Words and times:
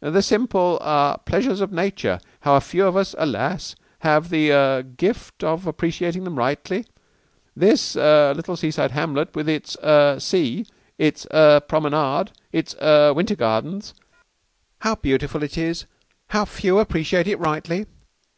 "The 0.00 0.22
simple 0.22 0.78
ah 0.80 1.18
pleasures 1.18 1.60
of 1.60 1.70
nature. 1.72 2.20
How 2.40 2.58
few 2.58 2.86
of 2.86 2.96
us 2.96 3.14
alas! 3.18 3.76
have 3.98 4.30
the 4.30 4.50
er 4.50 4.82
gift 4.82 5.44
of 5.44 5.66
appreciating 5.66 6.24
them 6.24 6.36
rightly. 6.38 6.86
This 7.54 7.94
er 7.94 8.32
little 8.34 8.56
seaside 8.56 8.92
hamlet 8.92 9.36
with 9.36 9.46
its 9.46 9.76
er 9.84 10.16
sea, 10.20 10.64
its 10.96 11.26
er 11.34 11.60
promenade, 11.60 12.30
its 12.50 12.76
er 12.80 13.12
Winter 13.12 13.36
Gardens! 13.36 13.92
How 14.78 14.94
beautiful 14.94 15.42
it 15.42 15.58
is! 15.58 15.84
How 16.28 16.46
few 16.46 16.78
appreciate 16.78 17.26
it 17.26 17.38
rightly." 17.38 17.84